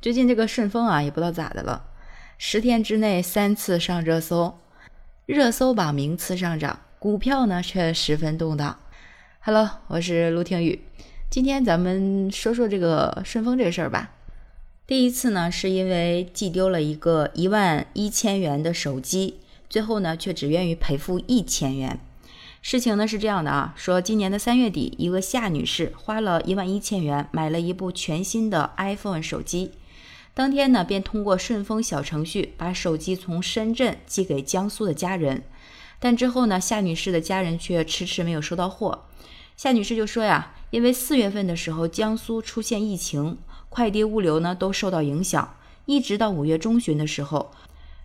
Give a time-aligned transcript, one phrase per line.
[0.00, 1.84] 最近这个顺丰啊，也不知道咋的了，
[2.38, 4.58] 十天之内三次上热搜，
[5.26, 8.78] 热搜榜名次上涨，股票呢却十分动荡。
[9.40, 10.80] Hello，我是陆听雨，
[11.28, 14.12] 今天咱们说说这个顺丰这个事儿吧。
[14.86, 22.00] 第一次呢，是因为寄丢了一个一万一千元的手机，最后呢却只愿意赔付一千元。
[22.62, 29.72] 事情呢是这样的啊，说今年的三月底，一个夏女士花了一万一千元买了一部全新的 iPhone 手机，
[30.40, 35.42] 当天呢便通过顺丰小程序把手机从深圳寄给江苏的家人，
[35.98, 39.04] 但之后呢，夏女士的家人却迟迟没有收到货。
[39.54, 43.36] 夏女士就说呀，因为四月份的时候江苏出现疫情，
[43.68, 47.52] 快递物流呢都受到影响，一直到五月中旬的时候。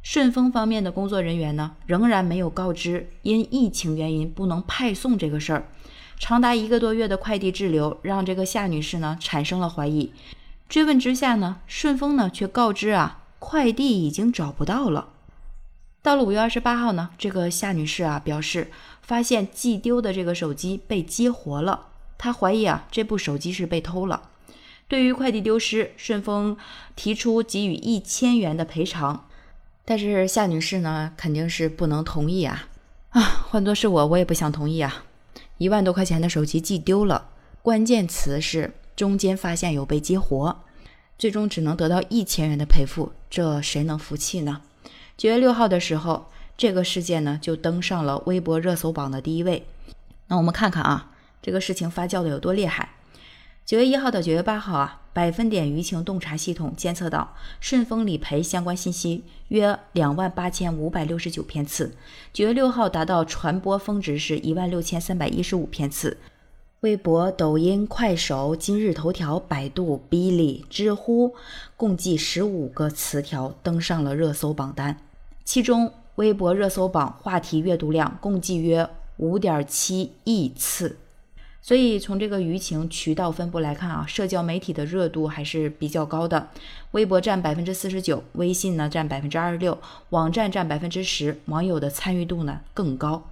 [0.00, 5.68] 顺丰方面的工作人员呢，仍然没有告知因疫情原因不能派送这个事儿。
[6.16, 10.12] 长达一个多月的快递滞留，让这个夏女士呢产生了怀疑。
[10.70, 15.08] 追问之下呢，顺丰呢却告知啊，快递已经找不到了。
[16.00, 18.70] 到了五月二十八号呢，这个夏女士啊表示，
[19.02, 24.30] 发现寄丢的这个手机被激活了，她怀疑啊这部手机是被偷了。
[24.86, 26.56] 对于快递丢失，顺丰
[26.94, 29.26] 提出给予一千元的赔偿。
[29.84, 32.68] 但是夏女士呢，肯定是不能同意啊！
[33.08, 35.02] 啊，换做是我，我也不想同意啊！
[35.58, 40.64] 一万多块钱的手机寄丢了，关键词是中间发现有被激活，
[41.20, 44.62] 最终只能得到一千元的赔付，这谁能服气呢？
[45.18, 49.66] 九月六号的时候，这个事件呢就登上了微博热搜榜的第一位。
[50.28, 52.92] 那我们看看啊，这个事情发酵的有多厉害。
[53.66, 61.94] 九月一号到九月八号啊，百分点舆情洞察系统监测到顺丰理赔相关信息约两万八千五百六十九篇次。
[62.32, 66.16] 九月六号达到传播峰值是一万六千三百一十五篇次。
[66.80, 71.34] 微博、抖音、快手、今日头条、百度、哔哩、知乎
[71.76, 74.96] 共计十五个词条登上了热搜榜单，
[75.44, 80.96] 其中微博热搜榜话题阅读量共计约五点七亿次。
[81.60, 86.48] 所以从这个舆情渠道分布来看啊，社交媒体的热度还是比较高的。
[86.92, 89.76] 微博占百分之四十九，微信呢占百分之二十六，
[90.08, 93.22] 网站占百分之十，网友的参与度呢更高。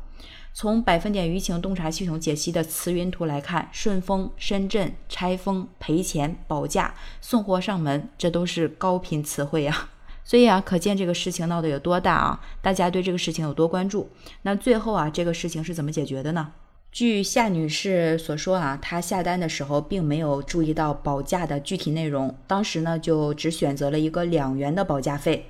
[0.52, 9.90] 从百分点舆情洞察系统解析的词云图来看，顺丰、深圳拆封、赔钱、保价、送货上门，这都是高频词汇啊。
[10.24, 14.10] 所以啊，可见这个事情闹得有多大啊，大家对这个事情有多关注。
[14.42, 16.52] 那最后啊，这个事情是怎么解决的呢？
[16.90, 25.46] 据夏女士所说啊，她下单的时候并没有注意到保价的具体内容，当时呢就只选择了一个两元的保价费。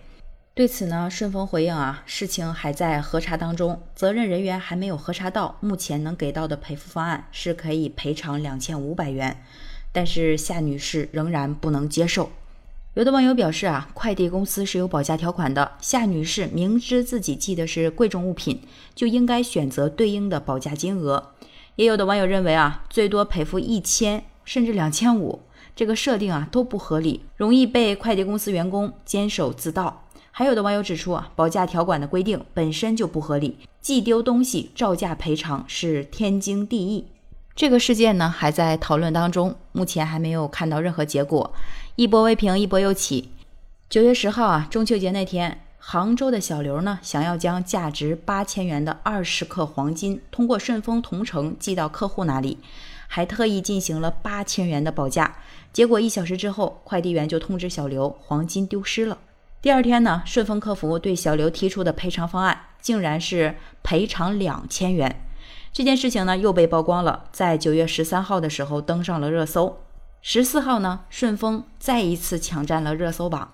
[0.58, 9.40] 对此呢，顺丰回应啊，事情还在核查当中，责任人员还没有核查到，目前能给到的赔付方案是可以赔偿两千五百元，
[9.92, 12.30] 但是夏女士仍然不能接受。
[12.94, 15.76] 有的网友表示啊，快递公司是有保价条款的。
[15.80, 18.60] 夏女士明知自己寄的是贵重物品，
[18.96, 21.34] 就应该选择对应的保价金额。
[21.76, 25.42] 也有的网友认为啊，最多赔付一千甚至两千五，
[25.76, 30.02] 这个设定啊都不合理，容易被快递公司员工监守自盗。
[30.38, 37.06] 还有的网友指出啊，保价条款的规定本身就不合理，寄丢东西照价赔偿是天经地义。
[37.56, 41.52] 这个事件呢还在讨论当中，目前还没有看到任何结果。
[41.96, 43.30] 一波未平，一波又起。
[43.90, 52.58] 九月十号啊，中秋节那天，杭州的小刘呢想要将价值八千元的二十克黄金通过顺丰同城寄到客户那里，
[53.08, 55.38] 还特意进行了八千元的保价。
[55.72, 59.18] 结果一小时之后，快递员就通知小刘黄金丢失了。
[59.60, 65.24] 第二天呢，顺丰客服对小刘提出的赔偿方案竟然是赔偿两千元。
[65.72, 69.80] 这件事情呢又被曝光了，在九月十三号的时候登上了热搜。
[70.22, 73.52] 十四号呢，顺丰再一次抢占了热搜榜，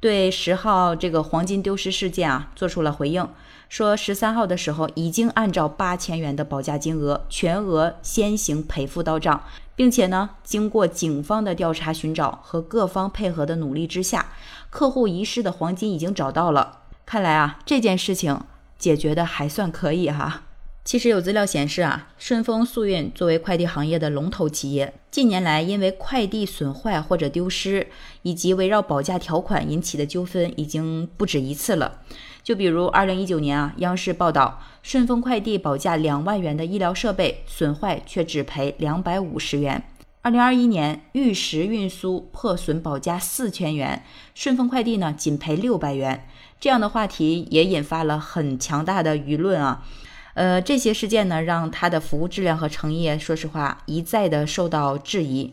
[0.00, 3.28] 对十号这个黄金丢失事件啊做出了回应，
[3.68, 9.42] 说十三号的时候已经按照八千元的保价金额全额先行赔付到账，
[9.74, 14.28] 并且呢，经过警方的调查寻找和各方配合的努力之下，
[14.70, 16.80] 客户遗失的黄金已经找到了。
[17.06, 18.40] 看来啊，这件事情
[18.78, 20.42] 解决的还算可以哈。
[20.84, 27.88] 其实有资料显示啊，顺丰速运作为快递行业的龙头企业，近年来因为快递损坏或者丢失，
[28.22, 32.00] 以及围绕保价条款引起的纠纷已经不止一次了。
[32.42, 39.82] 就比如二零一九年啊，央视报道，顺丰快递保价两万元的医疗设备损坏却只赔两百五十元；
[40.20, 44.04] 二零二一年玉石运输破损保价四千元，
[44.34, 46.26] 顺丰快递呢仅赔六百元。
[46.60, 49.86] 这样的话题也引发了很强大的舆论啊。
[50.34, 55.52] 呃，这些事件呢，让他的服务质量和诚意，说实话一再的受到质疑，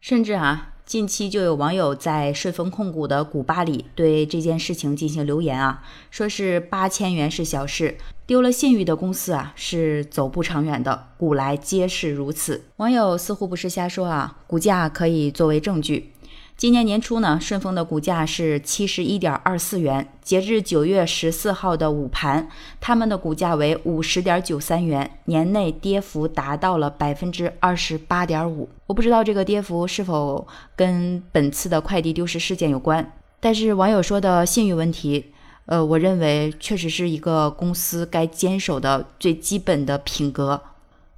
[0.00, 7.96] 甚至啊，近期就有网友在顺丰控股的股吧里对这件事情进行留言啊，说是八千元是小事，
[8.26, 12.64] 丢了信誉的公司啊是走不长远的，古来皆是如此。
[12.76, 16.12] 网友似乎不是瞎说啊，股价可以作为证据。
[16.56, 22.48] 今年年初呢，顺丰的股价是七十一点二四元，截至九月十四号的午盘，
[22.80, 28.68] 他们的股价为五十点九三元，年内跌幅达到了百分之二十八点五。
[28.86, 30.46] 我不知道这个跌幅是否
[30.76, 35.32] 跟本次的快递丢失事件有关，但是网友说的信誉问题，
[35.66, 40.62] 呃，我认为确实是一个公司该坚守的最基本的品格。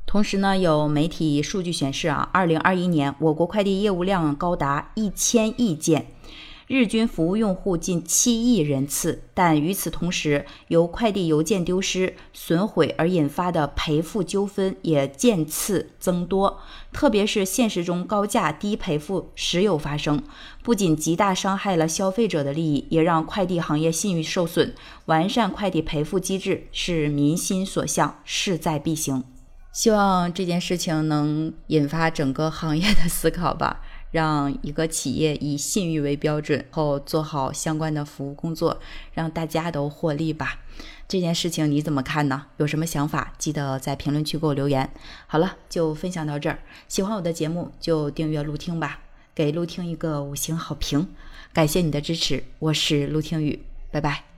[0.06, 6.06] 同时呢，有媒体数据显示啊，二零二一年我国快递业务量高达一千亿件，
[6.68, 9.24] 日均服务用户近七亿人次。
[9.34, 16.60] 但与此同时，由快递邮件丢失、损毁而引发的赔付纠纷也渐次增多，
[16.92, 20.22] 特别是现实中高价低赔付时有发生，
[20.62, 24.72] 不仅极大伤害了消费者的利益，也让快递行业信誉受损。
[25.06, 29.24] 完善快递赔付机制是民心所向，势在必行。
[29.76, 38.80] 希望这件事情能引发整个行业的思考吧， 让一个企业以信誉为标准后做好相关的服务工作，
[39.12, 40.60] 让大家都获利吧。
[41.06, 42.46] 这件事情你怎么看呢？
[42.56, 43.34] 有什么想法？
[43.36, 44.90] 记得在评论区给我留言。
[45.26, 46.58] 好了，就分享到这儿。
[46.88, 49.00] 喜欢我的节目就订阅陆听吧，
[49.34, 51.06] 给陆听一个五星好评，
[51.52, 52.42] 感谢你的支持。
[52.60, 54.35] 我是陆听雨，拜拜。